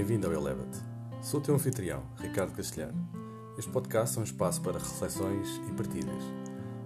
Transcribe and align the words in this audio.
Bem-vindo 0.00 0.26
ao 0.26 0.32
Elevate. 0.32 0.78
Sou 1.20 1.40
o 1.40 1.42
teu 1.42 1.54
anfitrião, 1.54 2.02
Ricardo 2.16 2.54
Castelhano. 2.54 3.06
Este 3.58 3.70
podcast 3.70 4.16
é 4.16 4.20
um 4.22 4.24
espaço 4.24 4.62
para 4.62 4.78
reflexões 4.78 5.60
e 5.68 5.72
partilhas. 5.72 6.24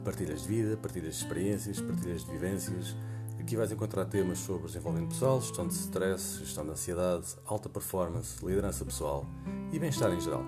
Partilhas 0.04 0.42
de 0.42 0.48
vida, 0.48 0.76
partilhas 0.76 1.14
de 1.14 1.22
experiências, 1.22 1.80
partilhas 1.80 2.24
de 2.24 2.32
vivências. 2.32 2.96
Aqui 3.38 3.54
vais 3.54 3.70
encontrar 3.70 4.06
temas 4.06 4.38
sobre 4.38 4.66
desenvolvimento 4.66 5.10
pessoal, 5.10 5.40
gestão 5.40 5.68
de 5.68 5.74
stress, 5.74 6.40
gestão 6.40 6.64
de 6.64 6.72
ansiedade, 6.72 7.36
alta 7.46 7.68
performance, 7.68 8.44
liderança 8.44 8.84
pessoal 8.84 9.24
e 9.72 9.78
bem-estar 9.78 10.12
em 10.12 10.20
geral. 10.20 10.42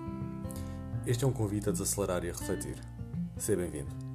Este 1.07 1.25
é 1.25 1.29
um 1.29 1.33
convite 1.33 1.69
a 1.69 1.73
desacelerar 1.73 2.25
e 2.25 2.30
a 2.30 2.33
refletir. 2.33 2.80
Seja 3.37 3.62
bem-vindo. 3.62 4.05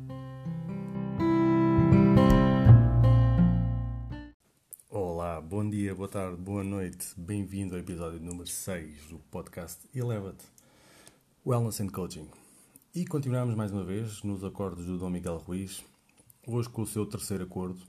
Bom 5.39 5.69
dia, 5.69 5.95
boa 5.95 6.09
tarde, 6.09 6.35
boa 6.35 6.63
noite. 6.63 7.13
Bem-vindo 7.15 7.75
ao 7.75 7.79
episódio 7.79 8.19
número 8.19 8.47
6 8.47 9.05
do 9.05 9.19
podcast 9.31 9.87
Elevate 9.95 10.43
Wellness 11.45 11.79
and 11.79 11.89
Coaching. 11.89 12.27
E 12.93 13.05
continuamos 13.05 13.55
mais 13.55 13.71
uma 13.71 13.83
vez 13.83 14.23
nos 14.23 14.43
acordos 14.43 14.85
do 14.85 14.97
Dom 14.97 15.09
Miguel 15.09 15.37
Ruiz, 15.37 15.85
hoje 16.45 16.67
com 16.67 16.81
o 16.81 16.87
seu 16.87 17.05
terceiro 17.05 17.45
acordo. 17.45 17.81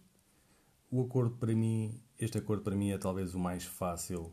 O 0.91 1.02
acordo 1.02 1.34
para 1.36 1.55
mim, 1.55 2.00
este 2.19 2.38
acordo 2.38 2.62
para 2.62 2.77
mim 2.77 2.91
é 2.91 2.98
talvez 2.98 3.34
o 3.34 3.38
mais 3.38 3.64
fácil. 3.64 4.30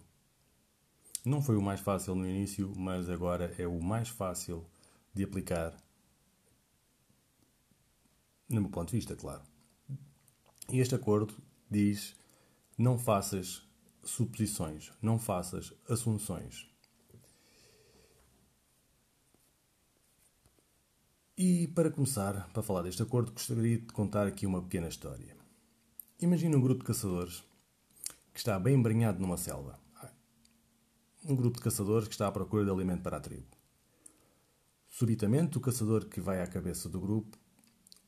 Não 1.25 1.41
foi 1.41 1.55
o 1.57 1.61
mais 1.61 1.79
fácil 1.79 2.13
no 2.13 2.27
início, 2.27 2.71
mas 2.75 3.09
agora 3.09 3.55
é 3.57 3.65
o 3.65 3.81
mais 3.81 4.09
fácil 4.09 4.63
de 5.13 5.23
aplicar, 5.23 5.75
no 8.47 8.61
meu 8.61 8.69
ponto 8.69 8.89
de 8.89 8.97
vista, 8.97 9.15
claro. 9.15 9.41
E 10.71 10.79
este 10.79 10.93
acordo 10.93 11.33
diz 11.71 12.19
não 12.79 12.97
faças 12.97 13.61
suposições, 14.03 14.89
não 15.01 15.19
faças 15.19 15.73
assunções. 15.89 16.65
E 21.37 21.67
para 21.67 21.91
começar, 21.91 22.49
para 22.53 22.63
falar 22.63 22.83
deste 22.83 23.03
acordo, 23.03 23.33
gostaria 23.33 23.79
de 23.79 23.93
contar 23.93 24.25
aqui 24.25 24.45
uma 24.45 24.61
pequena 24.61 24.87
história. 24.87 25.35
Imagina 26.21 26.57
um 26.57 26.61
grupo 26.61 26.79
de 26.79 26.87
caçadores 26.87 27.43
que 28.33 28.39
está 28.39 28.57
bem 28.57 28.75
embrenhado 28.75 29.19
numa 29.19 29.37
selva. 29.37 29.77
Um 31.25 31.35
grupo 31.35 31.57
de 31.57 31.63
caçadores 31.63 32.07
que 32.07 32.13
está 32.13 32.29
à 32.29 32.31
procura 32.31 32.63
de 32.63 32.71
alimento 32.71 33.01
para 33.01 33.17
a 33.17 33.21
tribo. 33.21 33.57
Subitamente, 34.87 35.57
o 35.57 35.61
caçador 35.61 36.05
que 36.05 36.21
vai 36.21 36.41
à 36.41 36.47
cabeça 36.47 36.87
do 36.87 36.99
grupo 36.99 37.37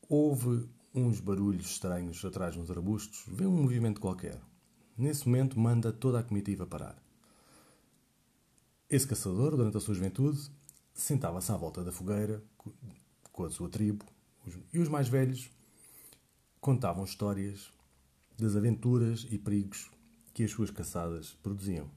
ouve 0.08 0.66
uns 0.94 1.20
barulhos 1.20 1.66
estranhos 1.66 2.24
atrás 2.24 2.56
dos 2.56 2.70
arbustos, 2.70 3.24
vê 3.28 3.46
um 3.46 3.62
movimento 3.62 4.00
qualquer. 4.00 4.40
Nesse 4.96 5.26
momento, 5.26 5.58
manda 5.58 5.92
toda 5.92 6.20
a 6.20 6.22
comitiva 6.22 6.66
parar. 6.66 6.96
Esse 8.88 9.06
caçador, 9.06 9.56
durante 9.56 9.76
a 9.76 9.80
sua 9.80 9.94
juventude, 9.94 10.50
sentava-se 10.92 11.50
à 11.50 11.56
volta 11.56 11.82
da 11.82 11.90
fogueira 11.90 12.42
com 13.32 13.44
a 13.44 13.50
sua 13.50 13.68
tribo 13.68 14.04
e 14.72 14.78
os 14.78 14.88
mais 14.88 15.08
velhos 15.08 15.50
contavam 16.60 17.04
histórias 17.04 17.72
das 18.38 18.54
aventuras 18.54 19.26
e 19.30 19.38
perigos 19.38 19.90
que 20.34 20.44
as 20.44 20.50
suas 20.50 20.70
caçadas 20.70 21.32
produziam. 21.42 21.90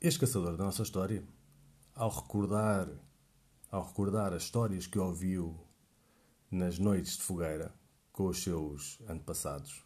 Este 0.00 0.20
caçador 0.20 0.56
da 0.56 0.64
nossa 0.64 0.82
história, 0.82 1.24
ao 1.94 2.10
recordar, 2.10 2.88
ao 3.70 3.84
recordar 3.84 4.32
as 4.32 4.44
histórias 4.44 4.86
que 4.86 4.98
ouviu 4.98 5.58
nas 6.50 6.78
noites 6.78 7.16
de 7.16 7.22
fogueira, 7.22 7.74
com 8.18 8.26
os 8.26 8.42
seus 8.42 8.98
antepassados, 9.08 9.84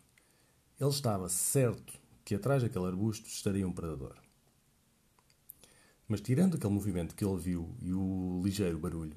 ele 0.80 0.88
estava 0.88 1.28
certo 1.28 2.00
que 2.25 2.34
atrás 2.34 2.62
daquele 2.62 2.86
arbusto 2.86 3.29
estaria 3.29 3.68
um 3.68 3.74
predador. 3.74 4.17
Mas 6.08 6.23
tirando 6.23 6.56
aquele 6.56 6.73
movimento 6.73 7.14
que 7.14 7.27
ele 7.27 7.36
viu 7.36 7.77
e 7.83 7.92
o 7.92 8.40
ligeiro 8.42 8.79
barulho, 8.79 9.14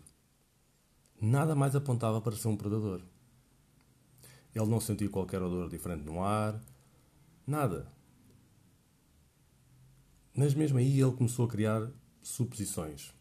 nada 1.17 1.55
mais 1.55 1.77
apontava 1.77 2.19
para 2.19 2.35
ser 2.35 2.49
um 2.49 2.57
predador. 2.57 3.01
Ele 4.53 4.65
não 4.65 4.81
sentiu 4.81 5.09
qualquer 5.09 5.41
odor 5.41 5.69
diferente 5.69 6.03
no 6.03 6.21
ar, 6.21 6.61
nada. 7.47 7.89
Mas 10.35 10.53
mesmo 10.53 10.77
aí 10.77 10.99
ele 10.99 11.13
começou 11.13 11.45
a 11.45 11.49
criar 11.49 11.89
suposições. 12.21 13.14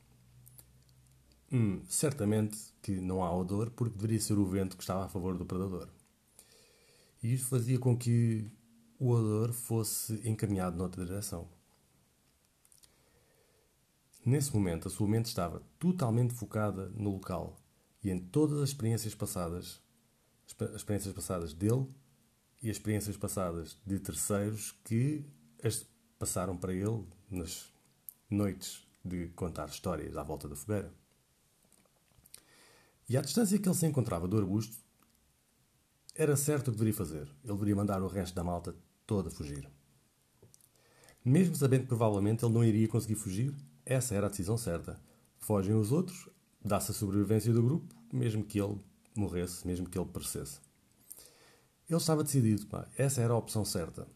Hum, 1.52 1.82
certamente 1.88 2.58
que 2.82 2.92
não 3.00 3.22
há 3.22 3.34
odor 3.34 3.70
porque 3.70 3.94
deveria 3.94 4.20
ser 4.20 4.38
o 4.38 4.46
vento 4.46 4.76
que 4.76 4.82
estava 4.82 5.04
a 5.04 5.08
favor 5.08 5.36
do 5.36 5.46
predador. 5.46 5.88
E 7.22 7.32
isso 7.32 7.46
fazia 7.46 7.78
com 7.78 7.96
que 7.96 8.50
o 8.98 9.10
odor 9.10 9.52
fosse 9.52 10.20
encaminhado 10.28 10.76
noutra 10.76 11.04
direção. 11.04 11.48
Nesse 14.24 14.54
momento, 14.54 14.88
a 14.88 14.90
sua 14.90 15.06
mente 15.06 15.26
estava 15.26 15.62
totalmente 15.78 16.32
focada 16.32 16.88
no 16.96 17.10
local 17.12 17.56
e 18.02 18.10
em 18.10 18.18
todas 18.18 18.58
as 18.60 18.70
experiências 18.70 19.14
passadas, 19.14 19.80
as 20.46 20.76
experiências 20.76 21.14
passadas 21.14 21.52
dele 21.52 21.86
e 22.62 22.70
as 22.70 22.76
experiências 22.76 23.16
passadas 23.16 23.76
de 23.86 23.98
terceiros 23.98 24.72
que 24.84 25.24
as 25.62 25.86
passaram 26.18 26.56
para 26.56 26.72
ele 26.72 27.04
nas 27.30 27.70
noites 28.30 28.86
de 29.04 29.28
contar 29.28 29.68
histórias 29.68 30.16
à 30.16 30.22
volta 30.22 30.48
da 30.48 30.56
fogueira. 30.56 31.03
E 33.08 33.16
à 33.16 33.20
distância 33.20 33.58
que 33.58 33.68
ele 33.68 33.76
se 33.76 33.86
encontrava 33.86 34.26
do 34.26 34.36
arbusto, 34.36 34.76
era 36.14 36.36
certo 36.36 36.68
o 36.68 36.70
que 36.70 36.78
deveria 36.78 36.94
fazer. 36.94 37.28
Ele 37.42 37.52
deveria 37.52 37.76
mandar 37.76 38.02
o 38.02 38.06
resto 38.06 38.34
da 38.34 38.44
malta 38.44 38.74
toda 39.06 39.30
fugir. 39.30 39.68
Mesmo 41.24 41.56
sabendo 41.56 41.82
que 41.82 41.88
provavelmente 41.88 42.44
ele 42.44 42.52
não 42.52 42.64
iria 42.64 42.86
conseguir 42.86 43.16
fugir, 43.16 43.54
essa 43.84 44.14
era 44.14 44.26
a 44.26 44.30
decisão 44.30 44.56
certa. 44.56 45.00
Fogem 45.38 45.74
os 45.74 45.90
outros, 45.90 46.28
dá-se 46.64 46.90
a 46.90 46.94
sobrevivência 46.94 47.52
do 47.52 47.62
grupo, 47.62 47.94
mesmo 48.12 48.44
que 48.44 48.60
ele 48.60 48.78
morresse, 49.14 49.66
mesmo 49.66 49.88
que 49.88 49.98
ele 49.98 50.08
perecesse. 50.08 50.60
Ele 51.88 51.98
estava 51.98 52.24
decidido, 52.24 52.66
pá, 52.66 52.88
essa 52.96 53.20
era 53.20 53.34
a 53.34 53.36
opção 53.36 53.64
certa. 53.64 54.06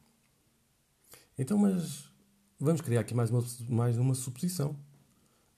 Então, 1.39 1.59
mas 1.59 2.11
vamos 2.59 2.81
criar 2.81 3.01
aqui 3.01 3.15
mais 3.15 3.31
uma, 3.31 3.45
mais 3.69 3.99
uma 3.99 4.15
suposição. 4.15 4.77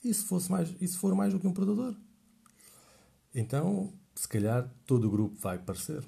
E 0.03 0.13
se, 0.13 0.25
fosse 0.25 0.51
mais, 0.51 0.75
e 0.81 0.89
se 0.89 0.97
for 0.97 1.15
mais 1.15 1.33
do 1.33 1.39
que 1.39 1.47
um 1.47 1.53
predador? 1.53 1.95
Então, 3.35 3.93
se 4.15 4.29
calhar, 4.29 4.69
todo 4.87 5.07
o 5.07 5.11
grupo 5.11 5.37
vai 5.37 5.59
parecer. 5.59 6.05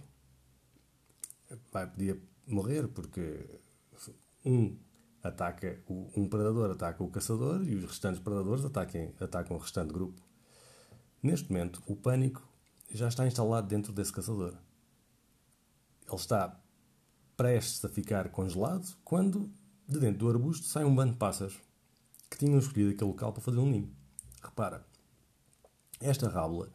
Vai 1.71 1.89
poder 1.89 2.21
morrer, 2.47 2.89
porque 2.89 3.61
um 4.45 4.77
ataca, 5.23 5.81
um 5.89 6.29
predador 6.29 6.73
ataca 6.73 7.03
o 7.03 7.11
caçador 7.11 7.63
e 7.65 7.77
os 7.77 7.85
restantes 7.85 8.21
predadores 8.21 8.65
ataquem, 8.65 9.15
atacam 9.21 9.57
o 9.57 9.61
restante 9.61 9.93
grupo. 9.93 10.21
Neste 11.23 11.51
momento, 11.51 11.83
o 11.87 11.95
pânico 11.95 12.43
já 12.91 13.09
está 13.09 13.27
instalado 13.27 13.69
dentro 13.69 13.93
desse 13.93 14.13
caçador. 14.13 14.57
Ele 16.07 16.17
está 16.17 16.61
prestes 17.37 17.85
a 17.85 17.89
ficar 17.89 18.29
congelado 18.31 18.97
quando, 19.05 19.51
de 19.87 20.01
dentro 20.01 20.19
do 20.19 20.29
arbusto, 20.29 20.67
sai 20.67 20.85
um 20.85 20.95
bando 20.95 21.13
de 21.13 21.19
pássaros 21.19 21.61
que 22.29 22.39
tinham 22.39 22.59
escolhido 22.59 22.91
aquele 22.91 23.11
local 23.11 23.33
para 23.33 23.43
fazer 23.43 23.59
um 23.59 23.71
ninho. 23.71 23.95
Repara, 24.43 24.85
esta 26.01 26.29
rábula 26.29 26.69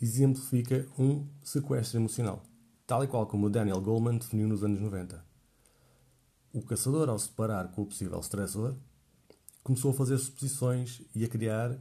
exemplifica 0.00 0.86
um 0.98 1.26
sequestro 1.42 1.98
emocional, 1.98 2.42
tal 2.86 3.02
e 3.02 3.08
qual 3.08 3.26
como 3.26 3.50
Daniel 3.50 3.80
Goleman 3.80 4.18
definiu 4.18 4.46
nos 4.48 4.62
anos 4.62 4.80
90. 4.80 5.24
O 6.52 6.62
caçador, 6.62 7.08
ao 7.08 7.18
se 7.18 7.28
deparar 7.28 7.68
com 7.72 7.82
o 7.82 7.86
possível 7.86 8.18
stressor, 8.20 8.74
começou 9.62 9.90
a 9.90 9.94
fazer 9.94 10.16
suposições 10.18 11.02
e 11.14 11.24
a 11.24 11.28
criar 11.28 11.78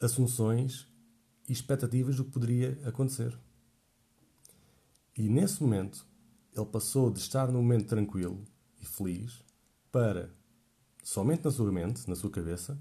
assunções 0.00 0.86
e 1.48 1.52
expectativas 1.52 2.16
do 2.16 2.24
que 2.24 2.30
poderia 2.30 2.78
acontecer. 2.84 3.36
E 5.16 5.28
nesse 5.28 5.62
momento, 5.62 6.06
ele 6.54 6.66
passou 6.66 7.10
de 7.10 7.18
estar 7.18 7.48
num 7.50 7.62
momento 7.62 7.88
tranquilo 7.88 8.44
e 8.80 8.86
feliz 8.86 9.42
para, 9.90 10.30
somente 11.02 11.44
na 11.44 11.50
sua 11.50 11.72
mente, 11.72 12.08
na 12.08 12.14
sua 12.14 12.30
cabeça, 12.30 12.78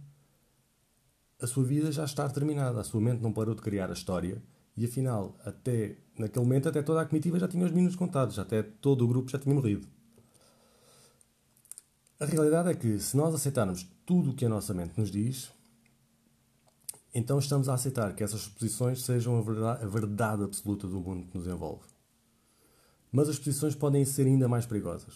a 1.41 1.47
sua 1.47 1.63
vida 1.63 1.91
já 1.91 2.05
está 2.05 2.29
terminada. 2.29 2.79
A 2.79 2.83
sua 2.83 3.01
mente 3.01 3.21
não 3.21 3.33
parou 3.33 3.55
de 3.55 3.61
criar 3.61 3.89
a 3.89 3.93
história 3.93 4.41
e 4.75 4.85
afinal, 4.85 5.35
até 5.43 5.97
naquele 6.17 6.45
momento, 6.45 6.69
até 6.69 6.81
toda 6.81 7.01
a 7.01 7.05
comitiva 7.05 7.39
já 7.39 7.47
tinha 7.47 7.65
os 7.65 7.71
minutos 7.71 7.95
contados, 7.95 8.39
até 8.39 8.63
todo 8.63 9.03
o 9.03 9.07
grupo 9.07 9.29
já 9.29 9.37
tinha 9.37 9.53
morrido. 9.53 9.87
A 12.19 12.25
realidade 12.25 12.69
é 12.69 12.73
que 12.75 12.99
se 12.99 13.17
nós 13.17 13.33
aceitarmos 13.33 13.85
tudo 14.05 14.31
o 14.31 14.33
que 14.35 14.45
a 14.45 14.49
nossa 14.49 14.73
mente 14.73 14.97
nos 14.97 15.11
diz, 15.11 15.51
então 17.13 17.39
estamos 17.39 17.67
a 17.67 17.73
aceitar 17.73 18.15
que 18.15 18.23
essas 18.23 18.41
suposições 18.41 19.01
sejam 19.01 19.37
a 19.37 19.41
verdade, 19.41 19.83
a 19.83 19.87
verdade 19.87 20.43
absoluta 20.43 20.87
do 20.87 21.01
mundo 21.01 21.27
que 21.27 21.37
nos 21.37 21.47
envolve. 21.47 21.83
Mas 23.11 23.27
as 23.27 23.35
suposições 23.35 23.75
podem 23.75 24.05
ser 24.05 24.27
ainda 24.27 24.47
mais 24.47 24.65
perigosas. 24.65 25.15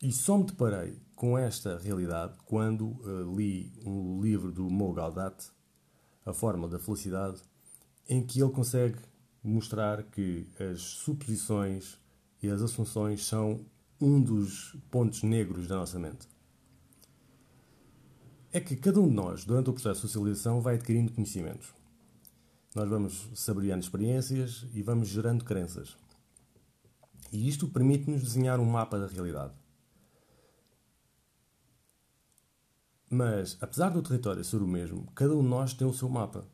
E 0.00 0.10
só 0.12 0.38
me 0.38 0.44
deparei 0.44 1.05
com 1.16 1.36
esta 1.36 1.78
realidade 1.78 2.36
quando 2.44 2.88
uh, 2.88 3.34
li 3.34 3.72
um 3.84 4.20
livro 4.20 4.52
do 4.52 4.70
Mo 4.70 4.92
Gaudat, 4.92 5.50
A 6.24 6.32
Fórmula 6.32 6.70
da 6.70 6.78
Felicidade, 6.78 7.40
em 8.06 8.24
que 8.24 8.40
ele 8.40 8.52
consegue 8.52 8.98
mostrar 9.42 10.02
que 10.04 10.46
as 10.60 10.80
suposições 10.80 11.98
E 12.42 12.50
as 12.50 12.60
assunções 12.60 13.24
são 13.24 13.64
um 13.98 14.20
dos 14.20 14.76
pontos 14.90 15.22
negros 15.22 15.66
da 15.66 15.76
nossa 15.76 15.98
mente. 15.98 16.28
É 18.52 18.60
que 18.60 18.76
cada 18.76 19.00
um 19.00 19.08
de 19.08 19.14
nós, 19.14 19.44
durante 19.44 19.70
o 19.70 19.72
processo 19.72 20.02
de 20.02 20.12
socialização, 20.12 20.60
vai 20.60 20.74
adquirindo 20.74 21.12
conhecimentos. 21.12 21.74
Nós 22.74 22.88
vamos 22.88 23.30
saboreando 23.34 23.82
experiências 23.82 24.66
e 24.74 24.82
vamos 24.82 25.08
gerando 25.08 25.44
crenças. 25.44 25.96
E 27.32 27.48
isto 27.48 27.68
permite-nos 27.68 28.22
desenhar 28.22 28.60
um 28.60 28.66
mapa 28.66 28.98
da 28.98 29.06
realidade. 29.06 29.54
Mas, 33.08 33.56
apesar 33.60 33.90
do 33.90 34.02
território 34.02 34.44
ser 34.44 34.60
o 34.60 34.66
mesmo, 34.66 35.06
cada 35.14 35.34
um 35.34 35.42
de 35.42 35.48
nós 35.48 35.72
tem 35.72 35.86
o 35.86 35.92
seu 35.92 36.08
mapa. 36.08 36.44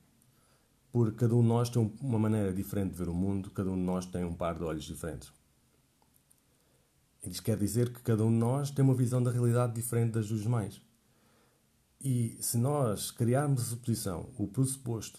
Porque 0.92 1.16
cada 1.16 1.34
um 1.34 1.40
de 1.40 1.48
nós 1.48 1.70
tem 1.70 1.90
uma 2.00 2.18
maneira 2.18 2.52
diferente 2.52 2.92
de 2.92 2.98
ver 2.98 3.08
o 3.08 3.14
mundo, 3.14 3.50
cada 3.50 3.70
um 3.70 3.76
de 3.76 3.82
nós 3.82 4.04
tem 4.04 4.22
um 4.22 4.34
par 4.34 4.58
de 4.58 4.62
olhos 4.62 4.84
diferentes. 4.84 5.32
Isto 7.24 7.42
quer 7.42 7.56
dizer 7.56 7.90
que 7.90 8.02
cada 8.02 8.22
um 8.24 8.30
de 8.30 8.36
nós 8.36 8.70
tem 8.70 8.84
uma 8.84 8.94
visão 8.94 9.22
da 9.22 9.30
realidade 9.30 9.72
diferente 9.72 10.12
das 10.12 10.28
dos 10.28 10.42
demais. 10.42 10.82
E 11.98 12.36
se 12.40 12.58
nós 12.58 13.10
criarmos 13.10 13.62
a 13.62 13.64
suposição, 13.64 14.28
o 14.36 14.46
pressuposto, 14.46 15.18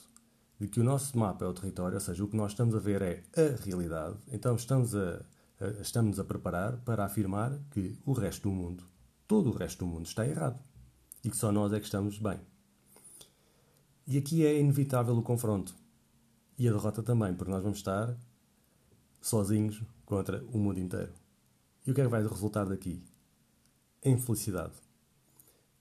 de 0.59 0.67
que 0.67 0.79
o 0.79 0.83
nosso 0.83 1.17
mapa 1.17 1.45
é 1.45 1.47
o 1.47 1.53
território, 1.53 1.95
ou 1.95 2.01
seja, 2.01 2.23
o 2.23 2.27
que 2.27 2.37
nós 2.37 2.51
estamos 2.51 2.75
a 2.75 2.79
ver 2.79 3.01
é 3.01 3.23
a 3.35 3.63
realidade, 3.63 4.17
então 4.27 4.55
estamos 4.55 4.93
a, 4.93 5.25
a, 5.59 5.67
estamos 5.81 6.19
a 6.19 6.23
preparar 6.23 6.77
para 6.77 7.05
afirmar 7.05 7.57
que 7.71 7.97
o 8.05 8.13
resto 8.13 8.49
do 8.49 8.53
mundo, 8.53 8.83
todo 9.27 9.49
o 9.49 9.53
resto 9.53 9.79
do 9.79 9.87
mundo, 9.87 10.05
está 10.05 10.27
errado 10.27 10.59
e 11.23 11.29
que 11.29 11.37
só 11.37 11.51
nós 11.51 11.71
é 11.73 11.79
que 11.79 11.85
estamos 11.85 12.17
bem. 12.19 12.39
E 14.05 14.17
aqui 14.17 14.45
é 14.45 14.59
inevitável 14.59 15.17
o 15.17 15.23
confronto 15.23 15.73
e 16.57 16.67
a 16.67 16.71
derrota 16.71 17.01
também, 17.01 17.33
porque 17.33 17.51
nós 17.51 17.63
vamos 17.63 17.77
estar 17.77 18.15
sozinhos 19.21 19.81
contra 20.05 20.43
o 20.51 20.57
mundo 20.57 20.79
inteiro. 20.79 21.13
E 21.85 21.91
o 21.91 21.93
que 21.93 22.01
é 22.01 22.03
que 22.03 22.09
vai 22.09 22.21
resultar 22.21 22.65
daqui? 22.65 23.01
A 24.03 24.09
infelicidade. 24.09 24.73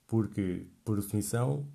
Porque, 0.07 0.65
por 0.83 0.99
definição, 0.99 1.67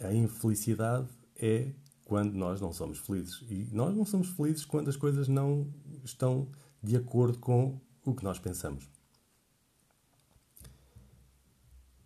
a 0.00 0.12
infelicidade 0.12 1.08
é 1.36 1.72
quando 2.04 2.34
nós 2.34 2.60
não 2.60 2.72
somos 2.72 2.98
felizes. 2.98 3.42
E 3.48 3.68
nós 3.72 3.94
não 3.96 4.04
somos 4.04 4.28
felizes 4.28 4.64
quando 4.64 4.88
as 4.88 4.96
coisas 4.96 5.28
não 5.28 5.72
estão 6.04 6.48
de 6.82 6.96
acordo 6.96 7.38
com 7.38 7.80
o 8.04 8.14
que 8.14 8.24
nós 8.24 8.38
pensamos. 8.38 8.93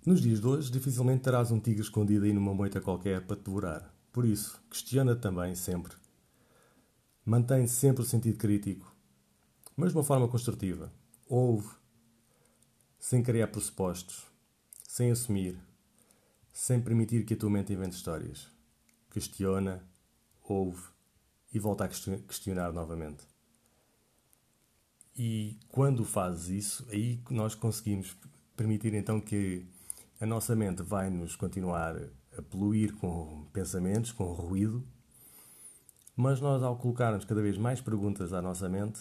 Nos 0.07 0.23
dias 0.23 0.41
de 0.41 0.47
hoje, 0.47 0.71
dificilmente 0.71 1.25
terás 1.25 1.51
um 1.51 1.61
tigre 1.61 1.83
escondido 1.83 2.25
aí 2.25 2.33
numa 2.33 2.55
moita 2.55 2.81
qualquer 2.81 3.27
para 3.27 3.37
te 3.37 3.45
devorar. 3.45 3.95
Por 4.13 4.25
isso, 4.25 4.63
questiona 4.71 5.15
também 5.15 5.55
sempre. 5.55 5.95
Mantém 7.25 7.67
sempre 7.67 8.03
o 8.03 8.07
sentido 8.07 8.39
crítico, 8.39 8.91
mas 9.77 9.91
de 9.91 9.99
uma 9.99 10.05
forma 10.05 10.29
construtiva. 10.29 10.91
Ouve, 11.29 11.69
sem 12.99 13.23
criar 13.23 13.49
pressupostos, 13.49 14.25
sem 14.87 15.11
assumir, 15.11 15.59
sem 16.53 16.81
permitir 16.81 17.27
que 17.27 17.35
a 17.35 17.37
tua 17.37 17.51
mente 17.51 17.73
invente 17.73 17.97
histórias. 17.97 18.49
Questiona, 19.11 19.85
ouve 20.43 20.83
e 21.53 21.59
volta 21.59 21.85
a 21.85 21.89
questionar 21.89 22.73
novamente. 22.73 23.25
E 25.17 25.59
quando 25.69 26.05
fazes 26.05 26.49
isso, 26.49 26.87
aí 26.91 27.21
nós 27.29 27.55
conseguimos 27.55 28.17
permitir 28.57 28.95
então 28.95 29.21
que 29.21 29.67
a 30.21 30.27
nossa 30.27 30.57
mente 30.57 30.83
vai 30.83 31.09
nos 31.11 31.37
continuar 31.37 31.97
a 32.37 32.43
poluir 32.43 32.95
com 32.97 33.47
pensamentos, 33.53 34.11
com 34.11 34.25
ruído, 34.33 34.85
mas 36.17 36.41
nós, 36.41 36.63
ao 36.63 36.77
colocarmos 36.77 37.25
cada 37.25 37.41
vez 37.41 37.57
mais 37.57 37.81
perguntas 37.81 38.33
à 38.33 38.43
nossa 38.43 38.69
mente, 38.69 39.01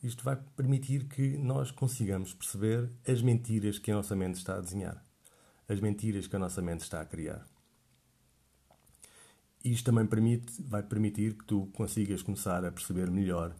isto 0.00 0.22
vai 0.22 0.36
permitir 0.56 1.08
que 1.08 1.36
nós 1.36 1.72
consigamos 1.72 2.32
perceber 2.32 2.88
as 3.06 3.20
mentiras 3.20 3.80
que 3.80 3.90
a 3.90 3.96
nossa 3.96 4.14
mente 4.14 4.36
está 4.36 4.56
a 4.56 4.60
desenhar, 4.60 5.04
as 5.68 5.80
mentiras 5.80 6.28
que 6.28 6.36
a 6.36 6.38
nossa 6.38 6.62
mente 6.62 6.82
está 6.82 7.00
a 7.00 7.04
criar. 7.04 7.44
Isto 9.64 9.86
também 9.86 10.06
permite, 10.06 10.62
vai 10.62 10.84
permitir 10.84 11.36
que 11.36 11.44
tu 11.44 11.66
consigas 11.72 12.22
começar 12.22 12.64
a 12.64 12.70
perceber 12.70 13.10
melhor 13.10 13.52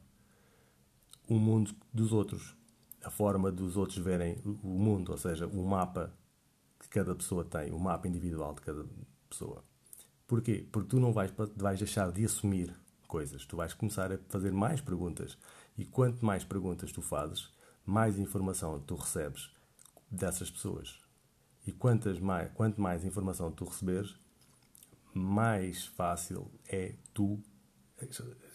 o 1.28 1.34
mundo 1.34 1.74
dos 1.92 2.12
outros, 2.12 2.54
a 3.02 3.10
forma 3.10 3.50
dos 3.50 3.76
outros 3.76 3.98
verem 3.98 4.38
o 4.44 4.68
mundo, 4.68 5.10
ou 5.10 5.18
seja, 5.18 5.48
o 5.48 5.66
mapa 5.66 6.14
que 6.78 6.88
cada 6.88 7.14
pessoa 7.14 7.44
tem, 7.44 7.72
o 7.72 7.78
mapa 7.78 8.08
individual 8.08 8.54
de 8.54 8.60
cada 8.60 8.84
pessoa. 9.28 9.64
Porquê? 10.26 10.66
Porque 10.70 10.88
tu 10.90 11.00
não 11.00 11.12
vais, 11.12 11.32
vais 11.56 11.78
deixar 11.78 12.12
de 12.12 12.24
assumir 12.24 12.74
coisas, 13.06 13.46
tu 13.46 13.56
vais 13.56 13.72
começar 13.72 14.12
a 14.12 14.18
fazer 14.28 14.52
mais 14.52 14.80
perguntas. 14.80 15.38
E 15.76 15.84
quanto 15.84 16.24
mais 16.24 16.44
perguntas 16.44 16.92
tu 16.92 17.00
fazes, 17.00 17.48
mais 17.84 18.18
informação 18.18 18.78
tu 18.80 18.94
recebes 18.94 19.50
dessas 20.10 20.50
pessoas. 20.50 21.00
E 21.66 21.72
quantas 21.72 22.20
mais, 22.20 22.52
quanto 22.52 22.80
mais 22.80 23.04
informação 23.04 23.50
tu 23.50 23.64
receberes, 23.64 24.14
mais 25.14 25.86
fácil 25.86 26.50
é 26.68 26.94
tu 27.12 27.42